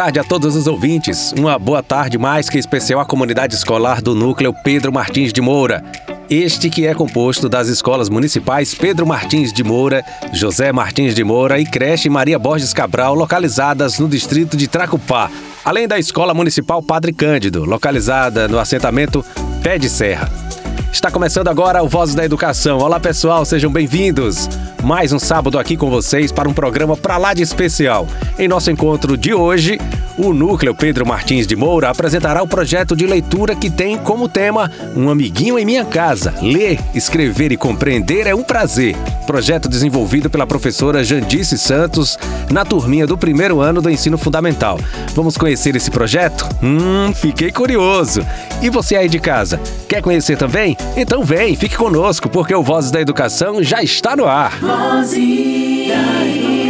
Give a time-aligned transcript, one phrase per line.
[0.00, 1.30] tarde a todos os ouvintes.
[1.36, 5.84] Uma boa tarde mais que especial à comunidade escolar do Núcleo Pedro Martins de Moura.
[6.30, 11.60] Este que é composto das escolas municipais Pedro Martins de Moura, José Martins de Moura
[11.60, 15.30] e creche Maria Borges Cabral, localizadas no distrito de Tracupá,
[15.62, 19.22] além da Escola Municipal Padre Cândido, localizada no assentamento
[19.62, 20.49] Pé de Serra.
[20.92, 22.78] Está começando agora o Vozes da Educação.
[22.78, 24.48] Olá pessoal, sejam bem-vindos.
[24.82, 28.08] Mais um sábado aqui com vocês para um programa para lá de especial.
[28.36, 29.78] Em nosso encontro de hoje,
[30.22, 34.70] o Núcleo Pedro Martins de Moura apresentará o projeto de leitura que tem como tema
[34.94, 36.34] Um Amiguinho em Minha Casa.
[36.42, 38.94] Ler, escrever e compreender é um prazer.
[39.26, 42.18] Projeto desenvolvido pela professora Jandice Santos
[42.50, 44.78] na turminha do primeiro ano do ensino fundamental.
[45.14, 46.46] Vamos conhecer esse projeto?
[46.62, 48.24] Hum, fiquei curioso.
[48.60, 50.76] E você aí de casa, quer conhecer também?
[50.96, 54.58] Então vem, fique conosco, porque o Vozes da Educação já está no ar.
[54.60, 56.69] Vozes da Educação.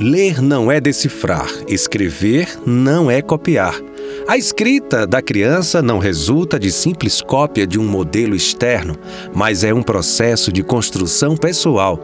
[0.00, 3.78] Ler não é decifrar, escrever não é copiar.
[4.26, 8.96] A escrita da criança não resulta de simples cópia de um modelo externo,
[9.34, 12.00] mas é um processo de construção pessoal.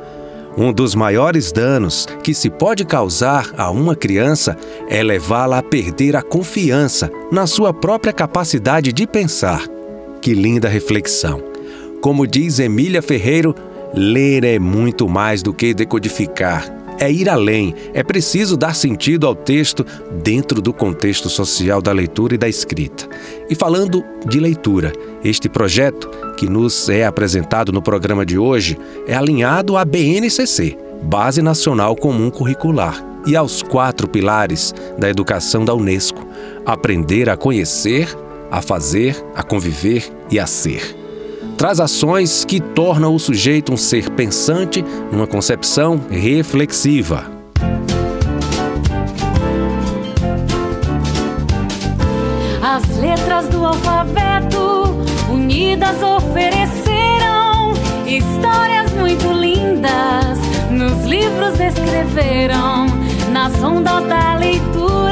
[0.58, 4.58] Um dos maiores danos que se pode causar a uma criança
[4.90, 9.64] é levá-la a perder a confiança na sua própria capacidade de pensar.
[10.20, 11.42] Que linda reflexão!
[12.02, 13.54] Como diz Emília Ferreiro,
[13.94, 19.34] ler é muito mais do que decodificar é ir além, é preciso dar sentido ao
[19.34, 19.84] texto
[20.22, 23.08] dentro do contexto social da leitura e da escrita.
[23.48, 24.92] E falando de leitura,
[25.24, 31.42] este projeto que nos é apresentado no programa de hoje é alinhado à BNCC, Base
[31.42, 36.26] Nacional Comum Curricular, e aos quatro pilares da educação da Unesco:
[36.64, 38.08] aprender a conhecer,
[38.50, 41.05] a fazer, a conviver e a ser
[41.56, 47.24] traz ações que tornam o sujeito um ser pensante numa concepção reflexiva.
[52.62, 54.96] As letras do alfabeto
[55.32, 57.72] unidas ofereceram
[58.06, 60.38] histórias muito lindas.
[60.70, 62.86] Nos livros escreveram
[63.32, 65.05] nas ondas da leitura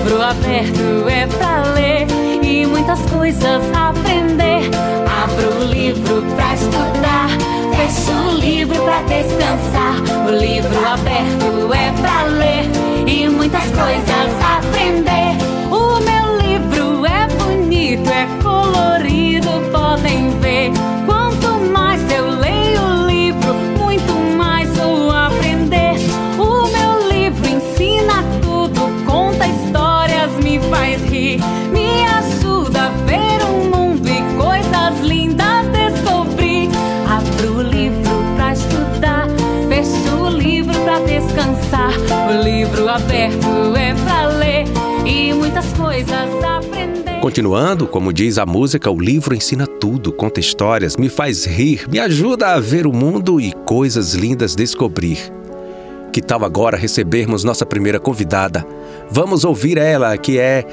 [0.00, 2.06] aberto é pra ler
[2.42, 4.70] e muitas coisas aprender.
[5.22, 7.28] Abro o livro pra estudar,
[7.76, 10.26] fecho o livro pra descansar.
[10.26, 12.64] O livro aberto é pra ler
[13.06, 14.79] e muitas coisas aprender.
[47.20, 51.98] Continuando, como diz a música, o livro ensina tudo, conta histórias, me faz rir, me
[51.98, 55.18] ajuda a ver o mundo e coisas lindas descobrir.
[56.14, 58.66] Que tal agora recebermos nossa primeira convidada?
[59.10, 60.64] Vamos ouvir ela, que é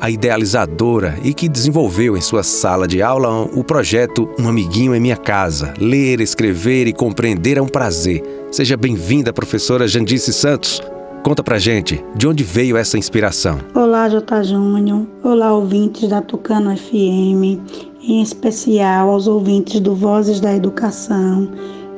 [0.00, 5.00] a idealizadora e que desenvolveu em sua sala de aula o projeto Um Amiguinho em
[5.00, 5.74] Minha Casa.
[5.76, 8.22] Ler, escrever e compreender é um prazer.
[8.52, 10.80] Seja bem-vinda, professora Jandice Santos.
[11.26, 13.58] Conta pra gente, de onde veio essa inspiração?
[13.74, 14.44] Olá, J.
[14.44, 15.08] Júnior.
[15.24, 17.58] Olá, ouvintes da Tucano FM.
[18.00, 21.50] Em especial aos ouvintes do Vozes da Educação.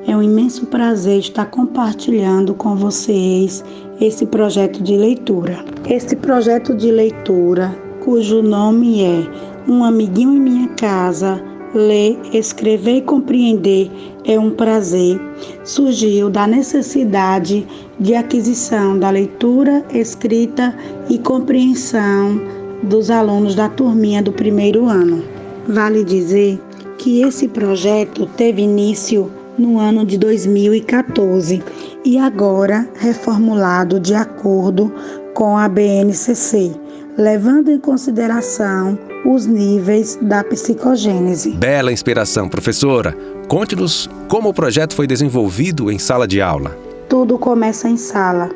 [0.06, 3.62] É um imenso prazer estar compartilhando com vocês
[4.00, 5.62] esse projeto de leitura.
[5.86, 9.30] Este projeto de leitura, cujo nome é
[9.68, 11.38] Um Amiguinho em Minha Casa,
[11.74, 13.90] Ler, escrever e compreender
[14.24, 15.20] é um prazer.
[15.64, 17.66] Surgiu da necessidade
[18.00, 20.74] de aquisição da leitura, escrita
[21.08, 22.40] e compreensão
[22.82, 25.24] dos alunos da turminha do primeiro ano.
[25.68, 26.60] Vale dizer
[26.96, 31.62] que esse projeto teve início no ano de 2014
[32.04, 34.92] e agora reformulado de acordo
[35.34, 38.96] com a BNCC levando em consideração
[39.26, 41.50] os níveis da psicogênese.
[41.50, 43.12] Bela inspiração, professora.
[43.48, 46.87] Conte-nos como o projeto foi desenvolvido em sala de aula.
[47.08, 48.50] Tudo começa em sala,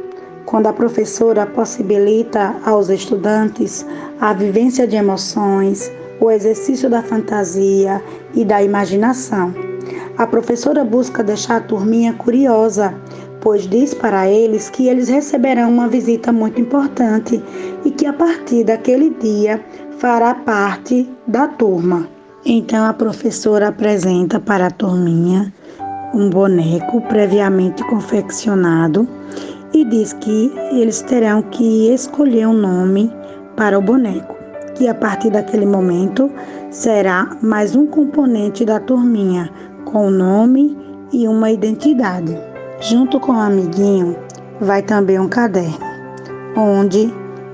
[0.45, 3.87] quando a professora possibilita aos estudantes
[4.21, 5.91] a vivência de emoções,
[6.21, 8.05] o exercício da fantasia
[8.35, 9.55] e da imaginação.
[10.19, 12.95] A professora busca deixar a turminha curiosa,
[13.41, 17.43] pois diz para eles que eles receberão uma visita muito importante
[17.87, 19.65] e que a partir daquele dia
[19.97, 22.07] fará parte da turma.
[22.45, 25.51] Então a professora apresenta para a turminha
[26.15, 29.09] um boneco previamente confeccionado
[29.73, 33.11] e diz que eles terão que escolher um nome
[33.57, 34.35] para o boneco,
[34.75, 36.31] que a partir daquele momento
[36.71, 39.51] será mais um componente da turminha,
[39.85, 40.77] com nome
[41.13, 42.37] e uma identidade.
[42.81, 44.17] Junto com o amiguinho
[44.61, 45.79] vai também um caderno,
[46.57, 47.13] onde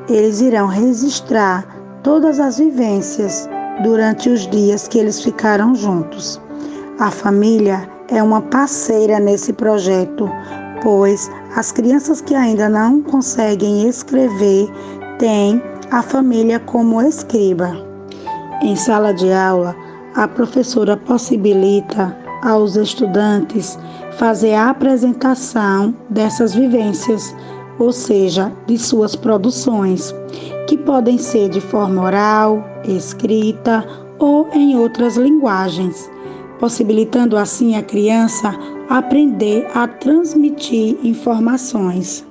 [0.09, 1.67] eles irão registrar
[2.03, 3.49] todas as vivências
[3.83, 6.41] durante os dias que eles ficaram juntos.
[6.99, 10.31] A família é uma parceira nesse projeto,
[10.83, 14.69] pois as crianças que ainda não conseguem escrever
[15.19, 17.73] têm a família como escriba.
[18.63, 19.77] Em sala de aula,
[20.15, 23.79] a professora possibilita aos estudantes
[24.13, 27.35] fazer a apresentação dessas vivências,
[27.79, 30.15] ou seja, de suas produções,
[30.67, 33.87] que podem ser de forma oral, escrita
[34.19, 36.11] ou em outras linguagens
[36.59, 38.55] possibilitando assim a criança
[38.89, 42.25] aprender a transmitir informações.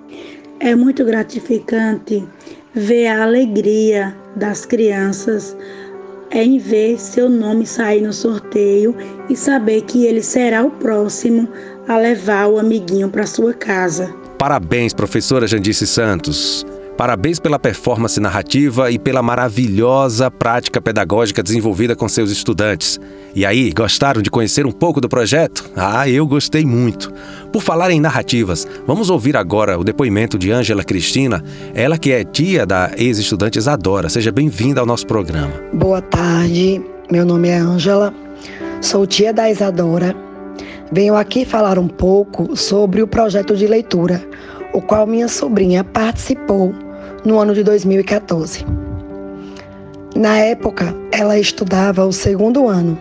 [0.59, 2.27] É muito gratificante
[2.73, 5.55] ver a alegria das crianças
[6.31, 8.95] em ver seu nome sair no sorteio
[9.29, 11.47] e saber que ele será o próximo
[11.87, 14.13] a levar o amiguinho para sua casa.
[14.37, 16.65] Parabéns, professora Jandice Santos.
[16.97, 22.99] Parabéns pela performance narrativa e pela maravilhosa prática pedagógica desenvolvida com seus estudantes.
[23.35, 25.69] E aí, gostaram de conhecer um pouco do projeto?
[25.75, 27.13] Ah, eu gostei muito.
[27.53, 31.43] Por falar em narrativas, vamos ouvir agora o depoimento de Ângela Cristina,
[31.75, 34.09] ela que é tia da ex-estudante Isadora.
[34.09, 35.53] Seja bem-vinda ao nosso programa.
[35.73, 38.11] Boa tarde, meu nome é Ângela,
[38.81, 40.15] sou tia da Isadora.
[40.91, 44.19] Venho aqui falar um pouco sobre o projeto de leitura,
[44.73, 46.86] o qual minha sobrinha participou
[47.25, 48.65] no ano de 2014.
[50.15, 52.97] Na época, ela estudava o segundo ano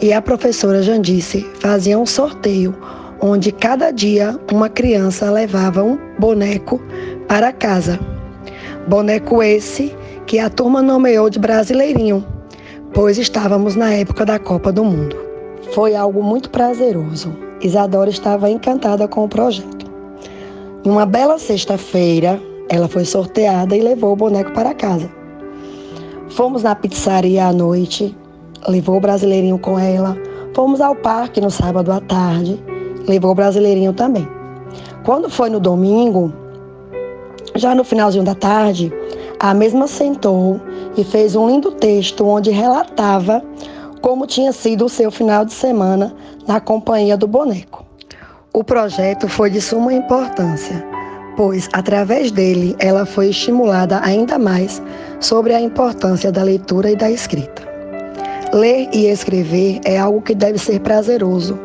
[0.00, 2.74] e a professora Jandice fazia um sorteio
[3.20, 6.80] onde cada dia uma criança levava um boneco
[7.26, 7.98] para casa.
[8.86, 9.94] Boneco esse
[10.26, 12.24] que a turma nomeou de Brasileirinho,
[12.94, 15.16] pois estávamos na época da Copa do Mundo.
[15.74, 17.36] Foi algo muito prazeroso.
[17.60, 19.86] Isadora estava encantada com o projeto.
[20.84, 25.10] Em uma bela sexta-feira, ela foi sorteada e levou o boneco para casa.
[26.28, 28.14] Fomos na pizzaria à noite,
[28.68, 30.16] levou o brasileirinho com ela.
[30.54, 32.62] Fomos ao parque no sábado à tarde,
[33.06, 34.28] levou o brasileirinho também.
[35.04, 36.32] Quando foi no domingo,
[37.54, 38.92] já no finalzinho da tarde,
[39.40, 40.60] a mesma sentou
[40.96, 43.42] e fez um lindo texto onde relatava
[44.02, 46.14] como tinha sido o seu final de semana
[46.46, 47.84] na companhia do boneco.
[48.52, 50.97] O projeto foi de suma importância
[51.38, 54.82] pois através dele ela foi estimulada ainda mais
[55.20, 57.62] sobre a importância da leitura e da escrita.
[58.52, 61.56] Ler e escrever é algo que deve ser prazeroso.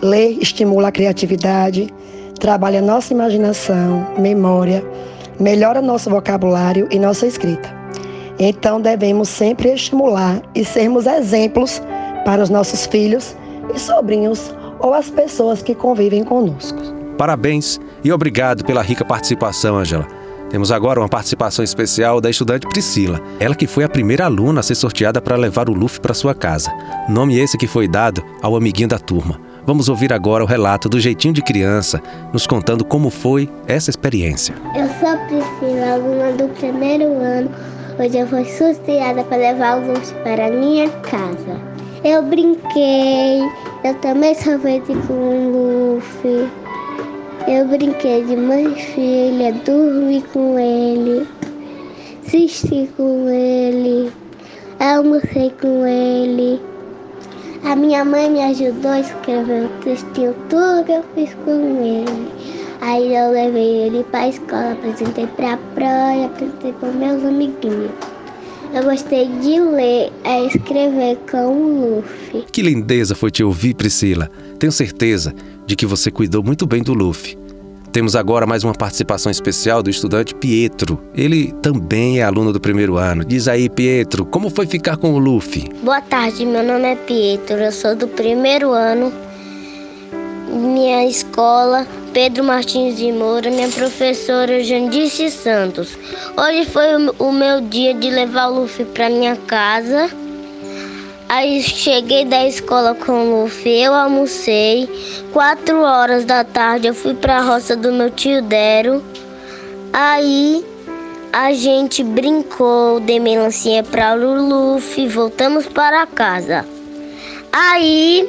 [0.00, 1.92] Ler estimula a criatividade,
[2.38, 4.84] trabalha nossa imaginação, memória,
[5.40, 7.68] melhora nosso vocabulário e nossa escrita.
[8.38, 11.82] Então devemos sempre estimular e sermos exemplos
[12.24, 13.34] para os nossos filhos
[13.74, 16.78] e sobrinhos ou as pessoas que convivem conosco.
[17.18, 20.06] Parabéns e obrigado pela rica participação, Angela.
[20.50, 24.62] Temos agora uma participação especial da estudante Priscila, ela que foi a primeira aluna a
[24.64, 26.72] ser sorteada para levar o Luffy para sua casa.
[27.08, 29.40] Nome esse que foi dado ao amiguinho da turma.
[29.64, 32.02] Vamos ouvir agora o relato do jeitinho de criança,
[32.32, 34.52] nos contando como foi essa experiência.
[34.74, 37.50] Eu sou Priscila, aluna do primeiro ano.
[37.96, 41.60] Hoje eu fui sorteada para levar o Luffy para minha casa.
[42.02, 43.42] Eu brinquei,
[43.84, 46.59] eu também sorvete com o Luffy.
[47.48, 51.26] Eu brinquei de mãe e filha, dormi com ele,
[52.24, 54.12] assisti com ele,
[54.78, 56.60] almocei com ele.
[57.64, 62.28] A minha mãe me ajudou a escrever o textinho, tudo que eu fiz com ele.
[62.82, 67.90] Aí eu levei ele para a escola, apresentei para a praia, apresentei com meus amiguinhos.
[68.72, 72.44] Eu gostei de ler e escrever com o Luffy.
[72.52, 74.30] Que lindeza foi te ouvir, Priscila.
[74.60, 75.34] Tenho certeza
[75.70, 77.38] de que você cuidou muito bem do Luffy.
[77.92, 81.00] Temos agora mais uma participação especial do estudante Pietro.
[81.14, 83.24] Ele também é aluno do primeiro ano.
[83.24, 85.70] Diz aí, Pietro, como foi ficar com o Luffy?
[85.84, 89.12] Boa tarde, meu nome é Pietro, eu sou do primeiro ano.
[90.52, 95.96] Minha escola, Pedro Martins de Moura, minha professora Jandice Santos.
[96.36, 100.10] Hoje foi o meu dia de levar o Luffy para minha casa.
[101.30, 104.88] Aí cheguei da escola com o Luffy, eu almocei.
[105.32, 109.00] Quatro horas da tarde eu fui para a roça do meu tio Dero.
[109.92, 110.66] Aí
[111.32, 116.66] a gente brincou, dei melancia para Luffy, voltamos para casa.
[117.52, 118.28] Aí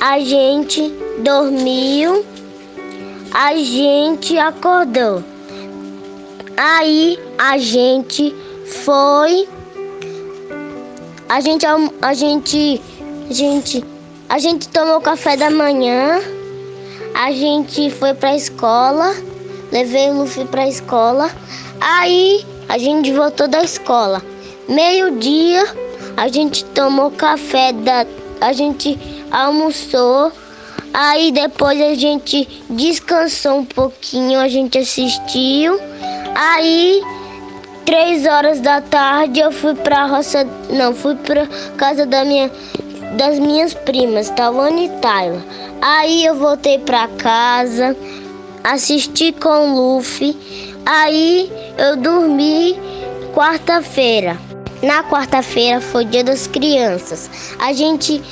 [0.00, 2.26] a gente dormiu,
[3.32, 5.22] a gente acordou.
[6.56, 8.34] Aí a gente
[8.84, 9.46] foi
[11.28, 12.82] a gente, a gente,
[13.28, 13.84] a gente,
[14.28, 16.20] a gente tomou café da manhã.
[17.14, 19.14] A gente foi pra escola.
[19.70, 21.30] Levei o Luffy pra escola.
[21.80, 24.22] Aí a gente voltou da escola.
[24.68, 25.64] Meio-dia
[26.16, 28.06] a gente tomou café da.
[28.40, 28.98] A gente
[29.30, 30.32] almoçou.
[30.94, 35.78] Aí depois a gente descansou um pouquinho, a gente assistiu.
[36.34, 37.02] Aí
[37.88, 41.46] três horas da tarde eu fui pra roça, não, fui pra
[41.78, 42.50] casa da minha,
[43.16, 45.42] das minhas primas, Tawane e Tayla.
[45.80, 47.96] Aí eu voltei pra casa,
[48.62, 50.36] assisti com o Luffy,
[50.84, 52.78] aí eu dormi
[53.32, 54.36] quarta-feira.
[54.82, 57.30] Na quarta-feira foi dia das crianças.
[57.58, 58.22] A gente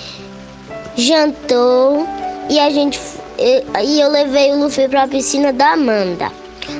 [0.98, 2.06] jantou
[2.50, 3.00] e a gente
[3.38, 6.30] e eu levei o Luffy pra piscina da Amanda.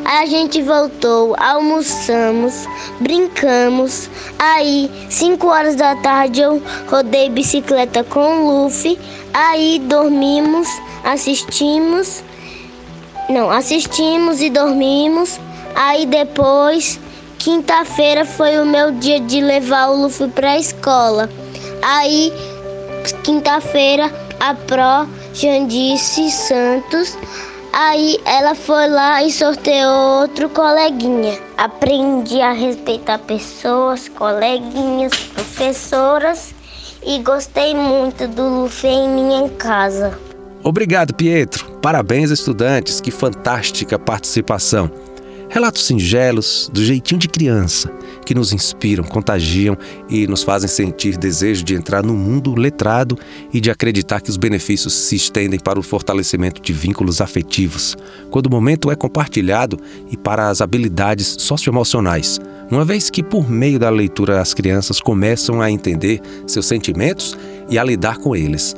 [0.04, 2.66] A gente voltou, almoçamos,
[3.00, 4.08] brincamos.
[4.38, 8.98] Aí, 5 horas da tarde, eu rodei bicicleta com o Luffy.
[9.34, 10.68] Aí dormimos,
[11.04, 12.22] assistimos.
[13.28, 15.40] Não, assistimos e dormimos.
[15.74, 16.98] Aí depois,
[17.38, 21.28] quinta-feira foi o meu dia de levar o Luffy pra escola.
[21.82, 22.32] Aí,
[23.22, 27.16] quinta-feira, a Pro Jandice Santos
[27.78, 31.38] Aí ela foi lá e sorteou outro coleguinha.
[31.59, 36.54] Aprendi a respeitar pessoas, coleguinhas, professoras
[37.04, 40.18] e gostei muito do Luffy em minha casa.
[40.64, 41.71] Obrigado, Pietro.
[41.83, 42.99] Parabéns, estudantes.
[42.99, 44.90] Que fantástica participação.
[45.50, 47.92] Relatos singelos, do jeitinho de criança,
[48.26, 49.78] que nos inspiram, contagiam
[50.11, 53.16] e nos fazem sentir desejo de entrar no mundo letrado
[53.54, 57.97] e de acreditar que os benefícios se estendem para o fortalecimento de vínculos afetivos,
[58.30, 59.78] quando o momento é compartilhado
[60.11, 62.40] e para as habilidades socioemocionais,
[62.71, 67.38] uma vez que por meio da leitura as crianças começam a entender seus sentimentos
[67.71, 68.75] e a lidar com eles.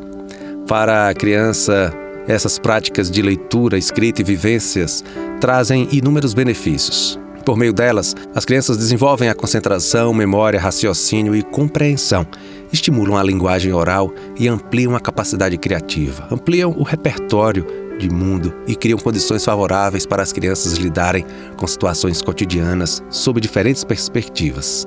[0.66, 1.90] Para a criança,
[2.26, 5.02] essas práticas de leitura, escrita e vivências
[5.40, 7.18] trazem inúmeros benefícios.
[7.48, 12.26] Por meio delas, as crianças desenvolvem a concentração, memória, raciocínio e compreensão,
[12.70, 17.64] estimulam a linguagem oral e ampliam a capacidade criativa, ampliam o repertório
[17.98, 21.24] de mundo e criam condições favoráveis para as crianças lidarem
[21.56, 24.86] com situações cotidianas sob diferentes perspectivas.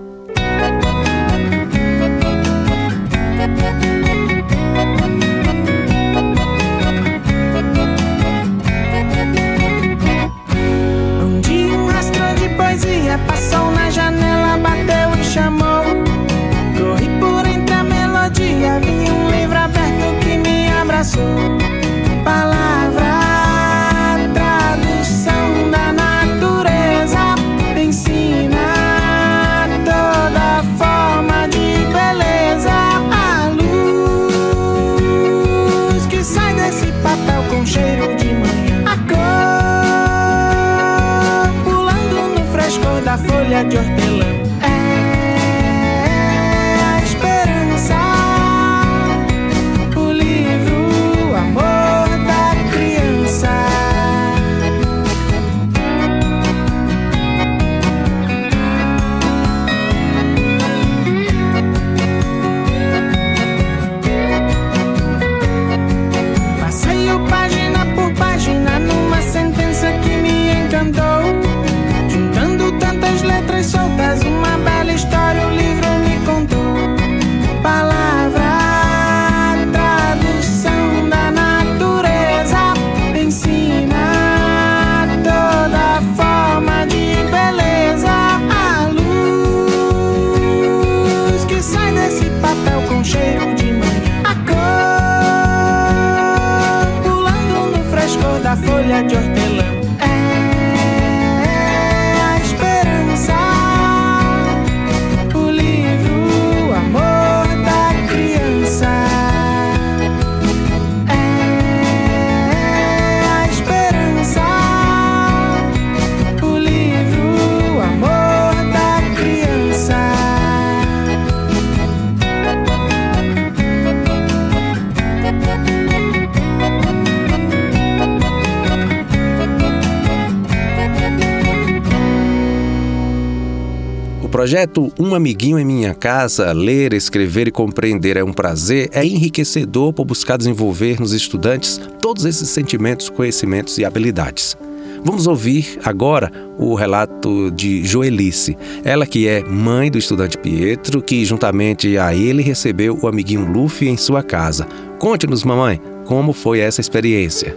[134.32, 139.92] Projeto Um Amiguinho em Minha Casa, ler, escrever e compreender é um prazer, é enriquecedor
[139.92, 144.58] por buscar desenvolver nos estudantes todos esses sentimentos, conhecimentos e habilidades.
[145.04, 151.26] Vamos ouvir agora o relato de Joelice, ela que é mãe do estudante Pietro, que
[151.26, 154.66] juntamente a ele recebeu o amiguinho Luffy em sua casa.
[154.98, 157.56] Conte-nos, mamãe, como foi essa experiência.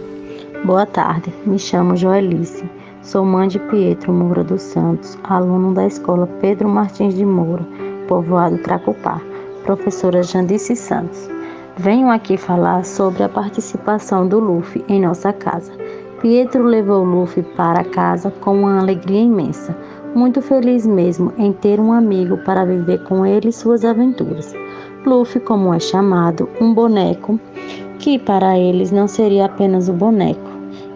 [0.65, 2.65] Boa tarde, me chamo Joelice.
[3.05, 7.63] Sou mãe de Pietro Moura dos Santos, aluno da escola Pedro Martins de Moura,
[8.07, 9.21] povoado Tracupá,
[9.63, 11.29] professora Jandice Santos.
[11.77, 15.71] Venho aqui falar sobre a participação do Luffy em nossa casa.
[16.19, 19.77] Pietro levou Luffy para casa com uma alegria imensa,
[20.15, 24.51] muito feliz mesmo em ter um amigo para viver com ele suas aventuras.
[25.05, 27.39] Luffy, como é chamado, um boneco,
[27.99, 30.49] que para eles não seria apenas o boneco,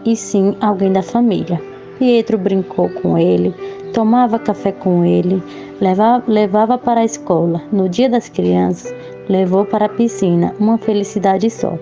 [0.04, 1.69] e sim alguém da família.
[2.00, 3.54] Pietro brincou com ele,
[3.94, 5.44] tomava café com ele,
[5.82, 7.62] levava, levava para a escola.
[7.74, 8.96] No dia das crianças,
[9.28, 11.78] levou para a piscina, uma felicidade só.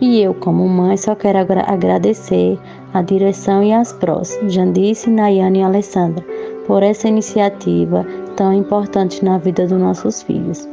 [0.00, 2.58] E eu, como mãe, só quero agra agradecer
[2.94, 6.24] a direção e as prós, Jandice, Nayane e Alessandra,
[6.66, 10.66] por essa iniciativa tão importante na vida dos nossos filhos.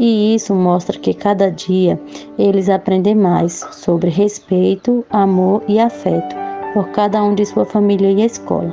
[0.00, 1.98] E isso mostra que cada dia
[2.36, 8.24] eles aprendem mais sobre respeito, amor e afeto por cada um de sua família e
[8.24, 8.72] escola.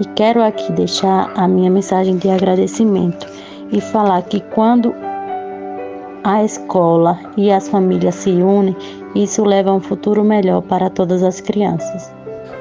[0.00, 3.26] E quero aqui deixar a minha mensagem de agradecimento
[3.70, 4.94] e falar que quando
[6.24, 8.76] a escola e as famílias se unem,
[9.14, 12.12] isso leva a um futuro melhor para todas as crianças.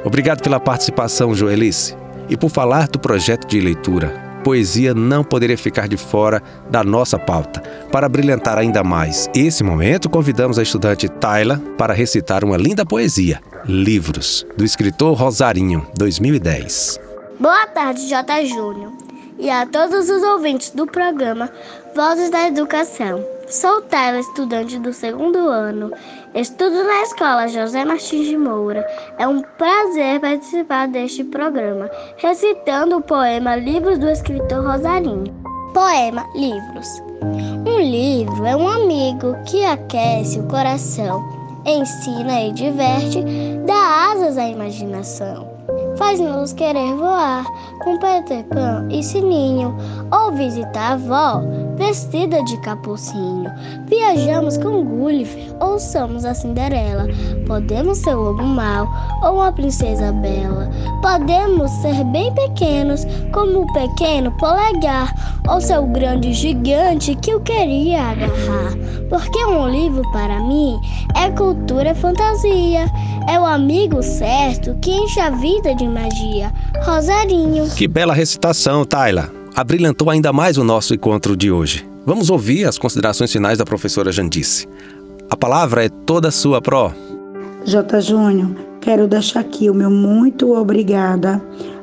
[0.04, 1.96] Obrigado pela participação, Joelice,
[2.28, 4.31] e por falar do projeto de leitura.
[4.44, 7.62] Poesia não poderia ficar de fora da nossa pauta.
[7.92, 13.42] Para brilhantar ainda mais esse momento, convidamos a estudante Tayla para recitar uma linda poesia,
[13.66, 17.00] Livros, do escritor Rosarinho, 2010.
[17.40, 18.46] Boa tarde, J.
[18.46, 18.92] Júnior,
[19.38, 21.50] e a todos os ouvintes do programa
[21.96, 23.24] Vozes da Educação.
[23.48, 25.92] Sou Tayla, estudante do segundo ano.
[26.34, 28.88] Estudo na escola José Martins de Moura.
[29.18, 35.26] É um prazer participar deste programa, recitando o poema Livros do escritor Rosarinho.
[35.74, 36.88] Poema Livros.
[37.68, 41.22] Um livro é um amigo que aquece o coração,
[41.66, 43.22] ensina e diverte,
[43.66, 45.51] dá asas à imaginação
[46.02, 47.46] faz-nos querer voar
[47.84, 49.78] com Peter Pan e Sininho,
[50.12, 51.44] ou visitar a avó
[51.78, 53.52] vestida de capucinho.
[53.86, 57.08] Viajamos com Gulliver ou somos a Cinderela.
[57.48, 58.88] Podemos ser o lobo mau
[59.24, 60.70] ou uma princesa bela.
[61.02, 65.14] Podemos ser bem pequenos, como o pequeno polegar,
[65.48, 68.74] ou ser o grande gigante que eu queria agarrar.
[69.10, 70.80] Porque um livro para mim
[71.16, 72.86] é cultura fantasia,
[73.28, 76.52] é o amigo certo que enche a vida de magia.
[76.84, 77.70] Rosarinho.
[77.76, 79.32] Que bela recitação, Tayla.
[79.56, 81.86] Abrilhantou ainda mais o nosso encontro de hoje.
[82.06, 84.68] Vamos ouvir as considerações finais da professora Jandice.
[85.30, 86.92] A palavra é toda sua, Pro.
[87.66, 88.02] J.
[88.02, 91.42] Júnior, quero deixar aqui o meu muito obrigada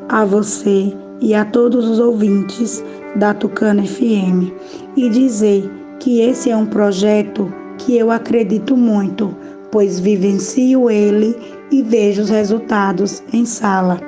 [0.09, 2.83] a você e a todos os ouvintes
[3.17, 4.51] da Tucana FM
[4.97, 9.35] e dizer que esse é um projeto que eu acredito muito,
[9.71, 11.37] pois vivencio ele
[11.71, 14.01] e vejo os resultados em sala.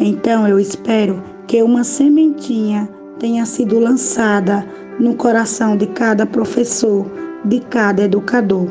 [0.00, 4.66] Então eu espero que uma sementinha tenha sido lançada
[4.98, 7.06] no coração de cada professor,
[7.44, 8.68] de cada educador.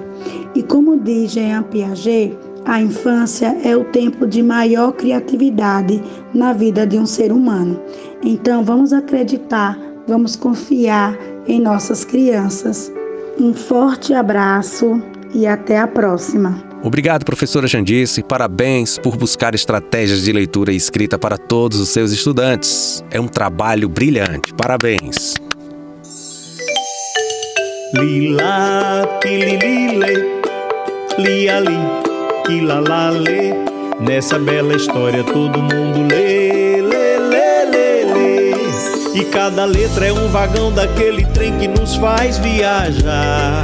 [0.55, 6.85] E como diz Jean Piaget, a infância é o tempo de maior criatividade na vida
[6.85, 7.79] de um ser humano.
[8.21, 12.91] Então vamos acreditar, vamos confiar em nossas crianças.
[13.39, 15.01] Um forte abraço
[15.33, 16.63] e até a próxima.
[16.83, 18.23] Obrigado, professora Jandice.
[18.23, 23.03] Parabéns por buscar estratégias de leitura e escrita para todos os seus estudantes.
[23.11, 24.53] É um trabalho brilhante.
[24.53, 25.35] Parabéns.
[27.93, 30.41] Lila, lililile,
[31.17, 31.79] li ali,
[32.45, 33.53] quilalale.
[33.99, 39.19] Nessa bela história todo mundo lê, lê, lê, lê, lê.
[39.19, 43.63] E cada letra é um vagão daquele trem que nos faz viajar.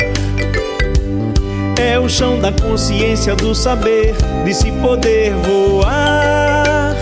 [1.83, 4.15] É o chão da consciência do saber,
[4.45, 6.95] de se poder voar.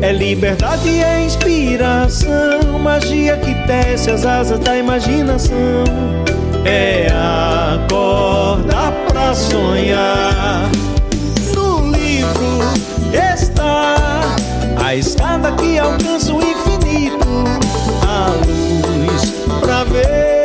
[0.00, 5.84] É liberdade e é inspiração, magia que tece as asas da imaginação.
[6.64, 7.08] É
[7.74, 10.70] acordar pra sonhar.
[11.54, 12.60] No livro
[13.12, 14.34] está
[14.82, 17.44] a escada que alcança o infinito,
[18.02, 20.35] a luz pra ver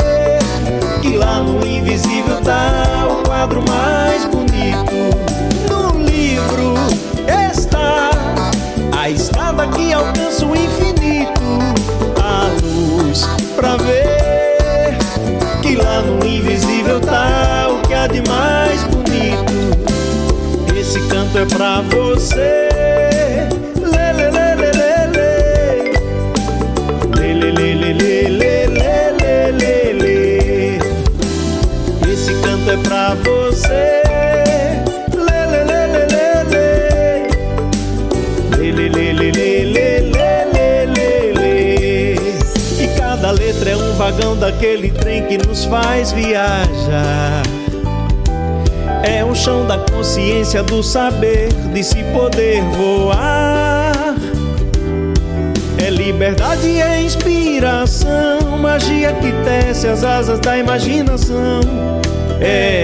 [1.92, 4.94] invisível tá o quadro mais bonito.
[5.70, 6.76] No livro
[7.52, 8.12] está
[8.98, 11.42] a estrada que alcança o infinito.
[12.24, 13.28] A luz
[13.58, 14.98] pra ver
[15.62, 19.52] que lá no invisível tá o que há de mais bonito.
[20.74, 22.71] Esse canto é pra você.
[44.22, 47.42] Vagão daquele trem que nos faz viajar.
[49.04, 54.16] É o chão da consciência do saber de se poder voar.
[55.84, 61.62] É liberdade, é inspiração, magia que tece as asas da imaginação.
[62.40, 62.84] É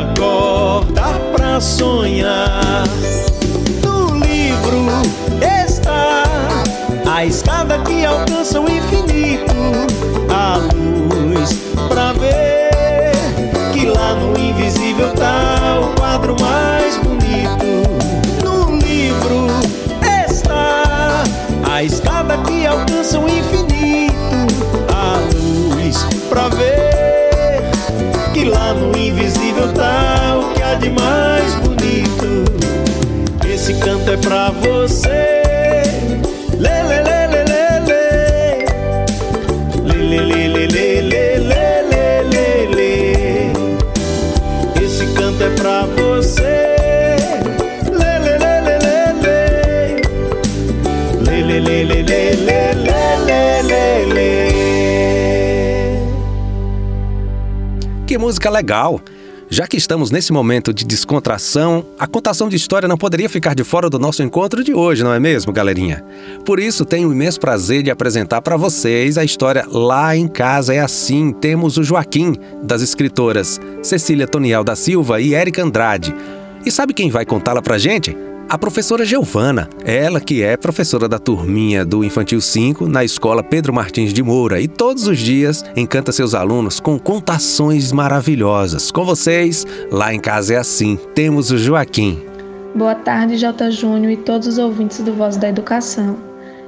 [0.00, 2.84] acordar pra sonhar.
[3.82, 4.80] No livro
[7.22, 9.54] a escada que alcança o infinito,
[10.28, 11.52] a luz
[11.88, 13.12] pra ver
[13.72, 17.64] que lá no invisível tá o quadro mais bonito.
[18.42, 19.46] No livro
[20.28, 21.22] está
[21.70, 24.12] a escada que alcança o infinito,
[24.92, 25.20] a
[25.76, 27.70] luz pra ver
[28.34, 32.42] que lá no invisível tá o que há de mais bonito.
[33.46, 35.31] Esse canto é pra você.
[58.32, 58.98] Música legal!
[59.50, 63.62] Já que estamos nesse momento de descontração, a contação de história não poderia ficar de
[63.62, 66.02] fora do nosso encontro de hoje, não é mesmo, galerinha?
[66.42, 70.72] Por isso, tenho o imenso prazer de apresentar para vocês a história Lá em Casa
[70.72, 71.30] é Assim.
[71.30, 76.14] Temos o Joaquim, das escritoras Cecília Toniel da Silva e Érica Andrade.
[76.64, 78.16] E sabe quem vai contá-la pra gente?
[78.48, 83.72] A professora Giovana, ela que é professora da turminha do Infantil 5 na escola Pedro
[83.72, 88.90] Martins de Moura e todos os dias encanta seus alunos com contações maravilhosas.
[88.90, 90.98] Com vocês, lá em casa é assim.
[91.14, 92.22] Temos o Joaquim.
[92.74, 93.70] Boa tarde, J.
[93.70, 96.16] Júnior e todos os ouvintes do Voz da Educação.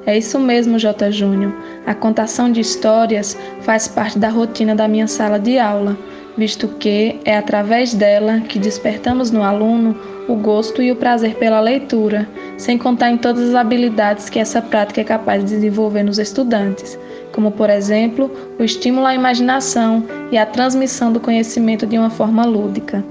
[0.07, 1.11] É isso mesmo, J.
[1.11, 1.53] Júnior.
[1.87, 5.97] A contação de histórias faz parte da rotina da minha sala de aula,
[6.37, 9.97] visto que é através dela que despertamos no aluno
[10.29, 14.62] o gosto e o prazer pela leitura, sem contar em todas as habilidades que essa
[14.62, 16.99] prática é capaz de desenvolver nos estudantes,
[17.33, 22.44] como, por exemplo, o estímulo à imaginação e a transmissão do conhecimento de uma forma
[22.44, 23.05] lúdica.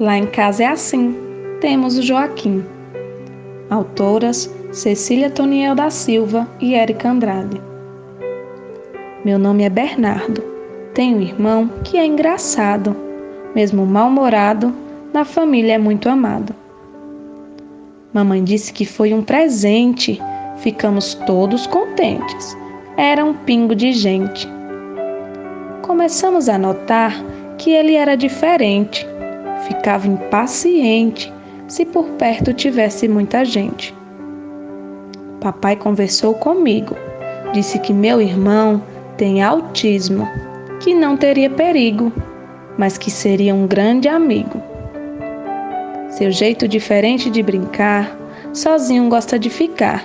[0.00, 1.14] Lá em casa é assim.
[1.60, 2.64] Temos o Joaquim.
[3.70, 7.60] Autoras Cecília Toniel da Silva e Érica Andrade.
[9.24, 10.53] Meu nome é Bernardo.
[10.94, 12.96] Tenho um irmão que é engraçado.
[13.52, 14.72] Mesmo mal-humorado,
[15.12, 16.54] na família é muito amado.
[18.12, 20.22] Mamãe disse que foi um presente.
[20.58, 22.56] Ficamos todos contentes.
[22.96, 24.48] Era um pingo de gente.
[25.82, 27.12] Começamos a notar
[27.58, 29.04] que ele era diferente.
[29.66, 31.32] Ficava impaciente
[31.66, 33.92] se por perto tivesse muita gente.
[35.40, 36.94] Papai conversou comigo.
[37.52, 38.80] Disse que meu irmão
[39.16, 40.28] tem autismo,
[40.84, 42.12] que não teria perigo,
[42.76, 44.60] mas que seria um grande amigo.
[46.10, 48.14] Seu jeito diferente de brincar,
[48.52, 50.04] sozinho gosta de ficar,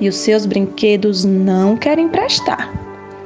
[0.00, 2.68] e os seus brinquedos não querem prestar.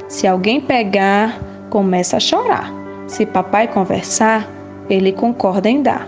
[0.08, 2.70] Se alguém pegar, começa a chorar.
[3.06, 4.46] Se papai conversar,
[4.90, 6.06] ele concorda em dar.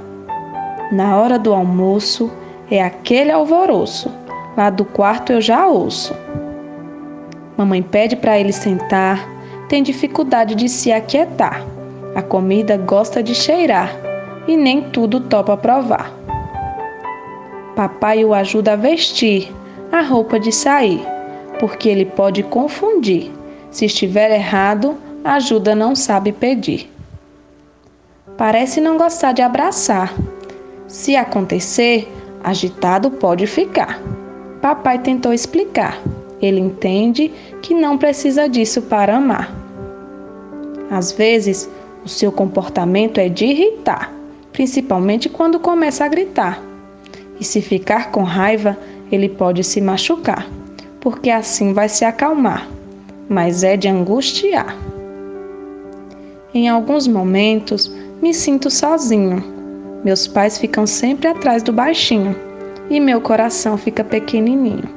[0.93, 2.31] Na hora do almoço,
[2.71, 4.13] é aquele alvoroço.
[4.59, 6.15] Lá do quarto eu já ouço.
[7.57, 9.32] Mamãe pede para ele sentar,
[9.73, 11.65] tem dificuldade de se aquietar.
[12.15, 13.91] A comida gosta de cheirar
[14.47, 16.13] e nem tudo topa provar.
[17.75, 19.51] Papai o ajuda a vestir
[19.91, 21.01] a roupa de sair,
[21.59, 23.31] porque ele pode confundir.
[23.71, 26.93] Se estiver errado, ajuda não sabe pedir.
[28.37, 30.13] Parece não gostar de abraçar.
[30.87, 32.13] Se acontecer,
[32.45, 34.03] agitado pode ficar.
[34.61, 35.99] Papai tentou explicar.
[36.43, 37.33] Ele entende
[37.63, 39.62] que não precisa disso para amar.
[40.93, 41.69] Às vezes,
[42.05, 46.63] o seu comportamento é de irritar principalmente quando começa a gritar.
[47.41, 48.79] E se ficar com raiva,
[49.11, 50.47] ele pode se machucar,
[51.01, 52.69] porque assim vai se acalmar,
[53.29, 54.77] mas é de angustiar.
[56.55, 59.43] Em alguns momentos, me sinto sozinho.
[60.05, 62.37] Meus pais ficam sempre atrás do baixinho
[62.91, 64.89] e meu coração fica pequenininho.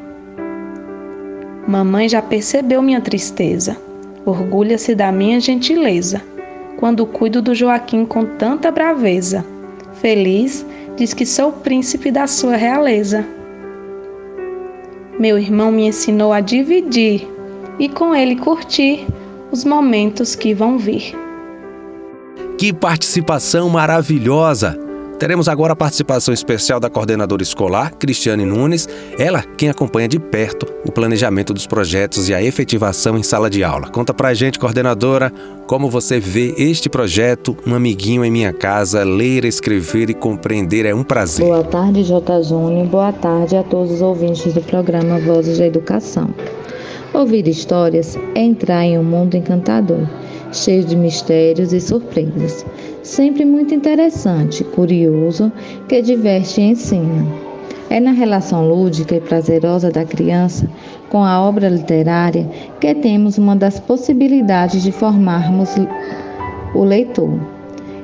[1.67, 3.77] Mamãe já percebeu minha tristeza,
[4.25, 6.21] orgulha-se da minha gentileza
[6.77, 9.45] quando cuido do Joaquim com tanta braveza.
[9.93, 13.25] Feliz diz que sou príncipe da sua realeza.
[15.19, 17.27] Meu irmão me ensinou a dividir
[17.79, 19.05] e com ele curtir
[19.51, 21.15] os momentos que vão vir.
[22.57, 24.84] Que participação maravilhosa!
[25.25, 30.67] Teremos agora a participação especial da coordenadora escolar, Cristiane Nunes, ela quem acompanha de perto
[30.87, 33.89] o planejamento dos projetos e a efetivação em sala de aula.
[33.89, 35.33] Conta pra gente, coordenadora,
[35.65, 40.93] como você vê este projeto, Um Amiguinho em Minha Casa, ler, escrever e compreender é
[40.93, 41.43] um prazer.
[41.43, 42.43] Boa tarde, J.
[42.43, 46.29] Júnior, boa tarde a todos os ouvintes do programa Vozes da Educação.
[47.11, 50.07] Ouvir histórias é entrar em um mundo encantador,
[50.51, 52.63] cheio de mistérios e surpresas
[53.05, 55.51] sempre muito interessante, curioso,
[55.87, 57.25] que diverte e ensina.
[57.87, 60.67] É na relação lúdica e prazerosa da criança
[61.09, 62.49] com a obra literária
[62.81, 65.69] que temos uma das possibilidades de formarmos
[66.73, 67.39] o leitor.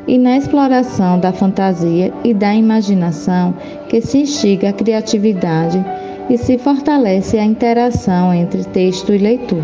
[0.07, 3.55] E na exploração da fantasia e da imaginação
[3.89, 5.83] que se instiga a criatividade
[6.29, 9.63] e se fortalece a interação entre texto e leitor.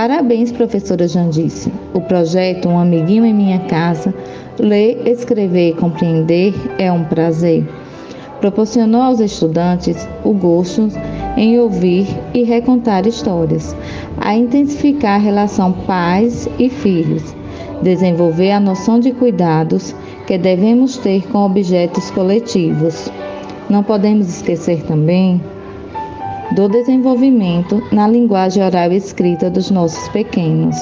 [0.00, 1.70] Parabéns, professora Jandice.
[1.92, 4.14] O projeto Um Amiguinho em Minha Casa
[4.58, 7.68] Ler, escrever e compreender é um prazer.
[8.40, 10.88] Proporcionou aos estudantes o gosto
[11.36, 13.76] em ouvir e recontar histórias,
[14.16, 17.36] a intensificar a relação pais e filhos,
[17.82, 19.94] desenvolver a noção de cuidados
[20.26, 23.12] que devemos ter com objetos coletivos.
[23.68, 25.42] Não podemos esquecer também
[26.52, 30.76] do desenvolvimento na linguagem oral e escrita dos nossos pequenos.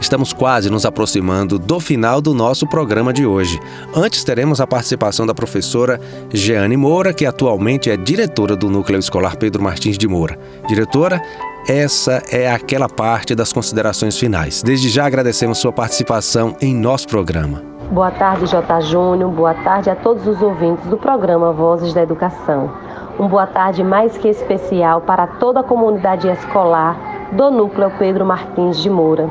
[0.00, 3.60] Estamos quase nos aproximando do final do nosso programa de hoje.
[3.94, 6.00] Antes teremos a participação da professora
[6.32, 10.38] Jeane Moura, que atualmente é diretora do Núcleo Escolar Pedro Martins de Moura.
[10.66, 11.20] Diretora,
[11.68, 14.62] essa é aquela parte das considerações finais.
[14.62, 17.62] Desde já agradecemos sua participação em nosso programa.
[17.90, 18.80] Boa tarde, J.
[18.82, 19.30] Júnior.
[19.32, 22.72] Boa tarde a todos os ouvintes do programa Vozes da Educação.
[23.20, 26.96] Um boa tarde mais que especial para toda a comunidade escolar
[27.32, 29.28] do Núcleo Pedro Martins de Moura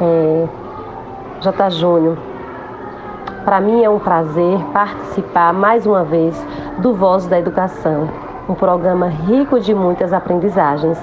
[0.00, 0.46] é,
[1.40, 1.70] J.
[1.70, 2.16] Júnior.
[3.44, 6.40] Para mim é um prazer participar mais uma vez
[6.78, 8.08] do Voz da Educação,
[8.48, 10.96] um programa rico de muitas aprendizagens.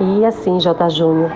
[0.00, 0.88] E assim, J.
[0.88, 1.30] Júnior,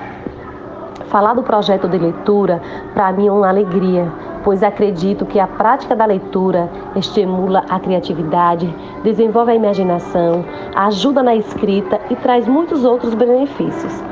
[1.07, 2.61] falar do projeto de leitura
[2.93, 4.11] para mim é uma alegria,
[4.45, 10.45] pois acredito que a prática da leitura estimula a criatividade, desenvolve a imaginação,
[10.77, 14.05] ajuda na escrita e traz muitos outros benefícios.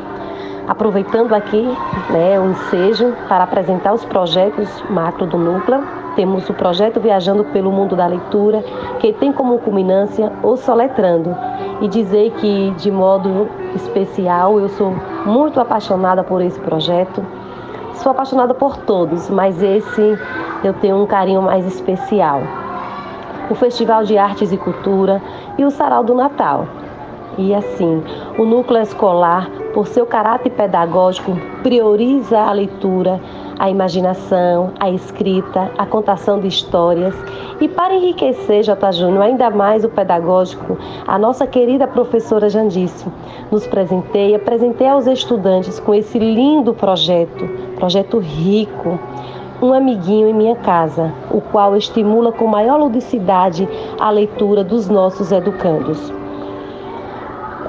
[0.66, 1.62] Aproveitando aqui
[2.11, 5.83] né, o ensejo para apresentar os projetos macro do Núcleo,
[6.14, 8.62] temos o projeto Viajando pelo Mundo da Leitura,
[9.01, 11.35] que tem como culminância o Soletrando.
[11.81, 14.95] E dizer que, de modo especial, eu sou
[15.27, 17.25] muito apaixonada por esse projeto.
[17.95, 20.19] Sou apaixonada por todos, mas esse
[20.65, 22.41] eu tenho um carinho mais especial.
[23.51, 25.23] O Festival de Artes e Cultura
[25.59, 26.67] e o Sarau do Natal.
[27.39, 28.03] E assim,
[28.39, 33.21] o núcleo escolar, por seu caráter pedagógico, prioriza a leitura,
[33.62, 37.14] a imaginação, a escrita, a contação de histórias.
[37.61, 38.90] E para enriquecer, J.
[38.90, 43.07] Júnior, ainda mais o pedagógico, a nossa querida professora Jandice
[43.53, 48.98] nos presenteia, presenteia aos estudantes com esse lindo projeto, projeto rico,
[49.62, 53.68] um amiguinho em minha casa, o qual estimula com maior ludicidade
[54.01, 56.12] a leitura dos nossos educandos.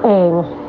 [0.03, 0.62] É,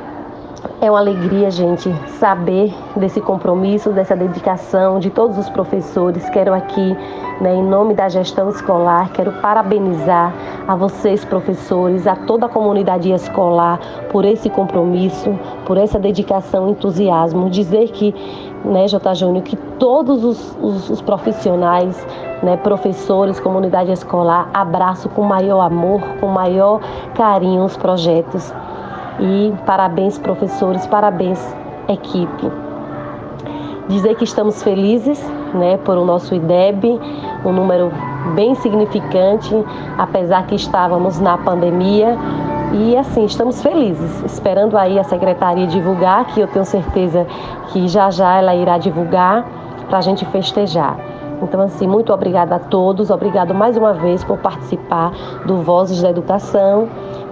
[0.84, 6.28] é uma alegria, gente, saber desse compromisso, dessa dedicação de todos os professores.
[6.28, 6.94] Quero aqui,
[7.40, 10.34] né, em nome da gestão escolar, quero parabenizar
[10.68, 13.80] a vocês, professores, a toda a comunidade escolar
[14.12, 17.48] por esse compromisso, por essa dedicação entusiasmo.
[17.48, 18.14] Dizer que,
[18.62, 19.14] né, J.
[19.14, 22.06] Júnior, que todos os, os, os profissionais,
[22.42, 26.80] né, professores, comunidade escolar, abraço com maior amor, com maior
[27.14, 28.52] carinho os projetos
[29.20, 31.40] e parabéns, professores, parabéns,
[31.88, 32.50] equipe.
[33.88, 35.22] Dizer que estamos felizes
[35.52, 36.98] né, por o nosso IDEB,
[37.44, 37.92] um número
[38.34, 39.54] bem significante,
[39.98, 42.16] apesar que estávamos na pandemia.
[42.72, 47.26] E assim, estamos felizes, esperando aí a secretaria divulgar, que eu tenho certeza
[47.68, 49.46] que já já ela irá divulgar
[49.88, 51.13] para a gente festejar.
[51.42, 55.12] Então, assim, muito obrigada a todos, obrigado mais uma vez por participar
[55.46, 56.88] do Vozes da Educação.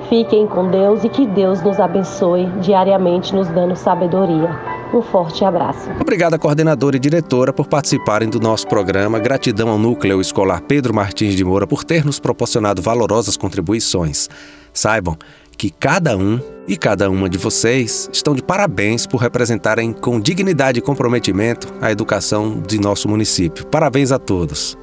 [0.09, 4.51] Fiquem com Deus e que Deus nos abençoe diariamente, nos dando sabedoria.
[4.93, 5.89] Um forte abraço.
[5.99, 9.19] Obrigada, coordenadora e diretora, por participarem do nosso programa.
[9.19, 14.29] Gratidão ao Núcleo Escolar Pedro Martins de Moura por ter nos proporcionado valorosas contribuições.
[14.71, 15.17] Saibam
[15.57, 20.79] que cada um e cada uma de vocês estão de parabéns por representarem com dignidade
[20.79, 23.67] e comprometimento a educação de nosso município.
[23.67, 24.77] Parabéns a todos.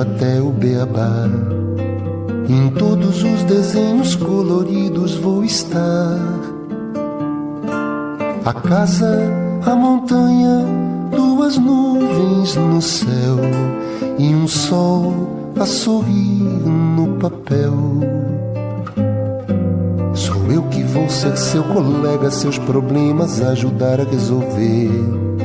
[0.00, 1.28] Até o beabá.
[2.48, 6.18] Em todos os desenhos coloridos vou estar.
[8.44, 9.30] A casa,
[9.66, 10.64] a montanha,
[11.10, 13.38] duas nuvens no céu
[14.18, 17.74] e um sol a sorrir no papel.
[20.14, 25.37] Sou eu que vou ser seu colega, seus problemas ajudar a resolver.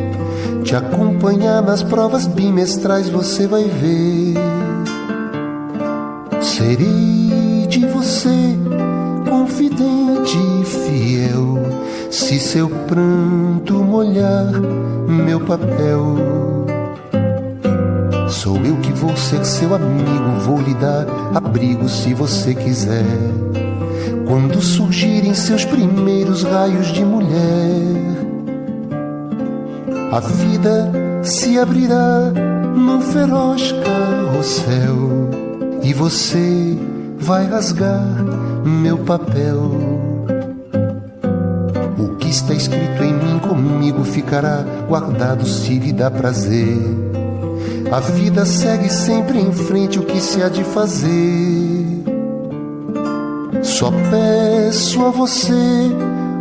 [0.74, 4.34] Te acompanhar nas provas bimestrais, você vai ver.
[6.42, 8.58] Serei de você
[9.30, 11.60] confidente e fiel,
[12.10, 14.52] se seu pranto molhar
[15.08, 16.18] meu papel.
[18.28, 21.06] Sou eu que vou ser seu amigo, vou lhe dar
[21.36, 23.06] abrigo se você quiser.
[24.26, 28.13] Quando surgirem seus primeiros raios de mulher,
[30.14, 30.92] a vida
[31.24, 32.32] se abrirá
[32.76, 35.32] num feroz carrossel
[35.82, 36.78] e você
[37.18, 38.24] vai rasgar
[38.64, 39.72] meu papel.
[41.98, 46.78] O que está escrito em mim comigo ficará guardado se lhe dá prazer.
[47.92, 52.04] A vida segue sempre em frente, o que se há de fazer?
[53.64, 55.92] Só peço a você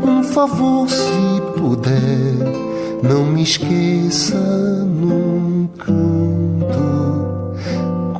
[0.06, 2.71] um favor se puder.
[3.02, 6.78] Não me esqueça num canto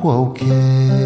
[0.01, 1.02] qualquer.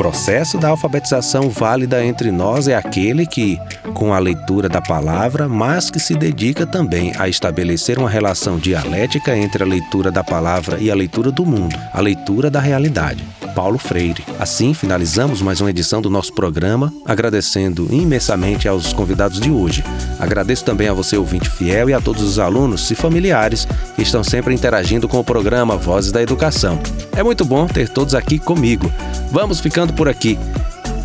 [0.00, 3.58] Processo da alfabetização válida entre nós é aquele que,
[3.92, 9.36] com a leitura da palavra, mas que se dedica também a estabelecer uma relação dialética
[9.36, 13.22] entre a leitura da palavra e a leitura do mundo, a leitura da realidade.
[13.54, 14.24] Paulo Freire.
[14.38, 19.84] Assim, finalizamos mais uma edição do nosso programa, agradecendo imensamente aos convidados de hoje.
[20.18, 24.24] Agradeço também a você, ouvinte fiel, e a todos os alunos e familiares que estão
[24.24, 26.78] sempre interagindo com o programa Vozes da Educação.
[27.12, 28.90] É muito bom ter todos aqui comigo.
[29.30, 30.38] Vamos ficando por aqui.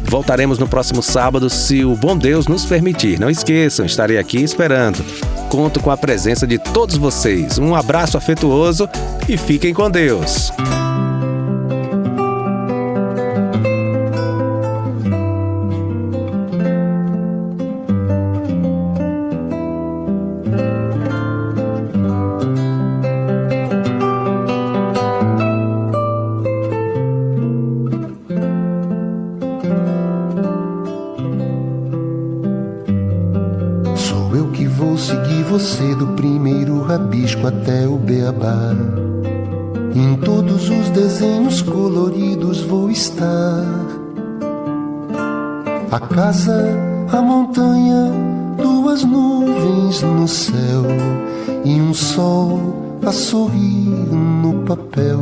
[0.04, 3.20] Voltaremos no próximo sábado, se o bom Deus nos permitir.
[3.20, 5.04] Não esqueçam, estarei aqui esperando.
[5.50, 7.58] Conto com a presença de todos vocês.
[7.58, 8.88] Um abraço afetuoso
[9.28, 10.52] e fiquem com Deus.
[46.16, 46.66] Casa,
[47.11, 48.09] a montanha,
[48.57, 50.86] duas nuvens no céu
[51.66, 55.20] e um sol a sorrir no papel.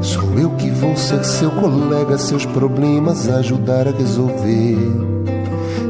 [0.00, 4.78] Sou eu que vou ser seu colega, seus problemas ajudar a resolver.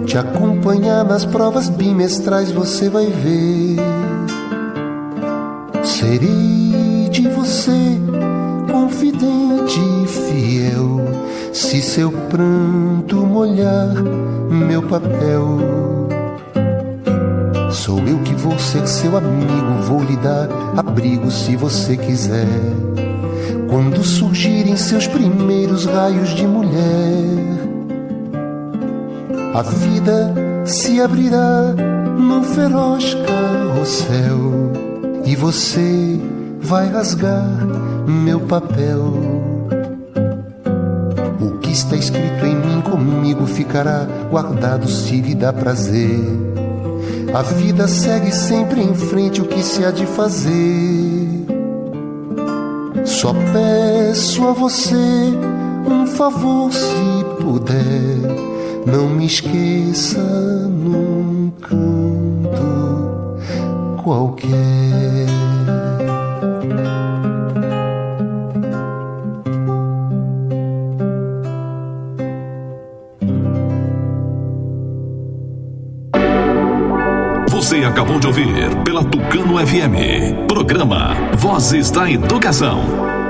[0.04, 3.76] Te acompanhar nas provas bimestrais, você vai ver.
[5.84, 8.05] Serei de você
[11.96, 13.94] seu pranto molhar
[14.50, 15.60] meu papel.
[17.70, 22.46] Sou eu que vou ser seu amigo, vou lhe dar abrigo se você quiser.
[23.70, 27.38] Quando surgirem seus primeiros raios de mulher,
[29.54, 30.34] a vida
[30.66, 31.72] se abrirá
[32.18, 34.70] num feroz carrossel
[35.24, 36.20] e você
[36.60, 37.48] vai rasgar
[38.06, 39.35] meu papel.
[41.76, 46.24] Está escrito em mim comigo ficará guardado se lhe dá prazer.
[47.34, 51.28] A vida segue sempre em frente, o que se há de fazer?
[53.04, 58.22] Só peço a você um favor se puder.
[58.86, 63.36] Não me esqueça num canto
[64.02, 64.65] qualquer.
[79.58, 80.46] FM.
[80.46, 83.25] Programa Vozes da Educação.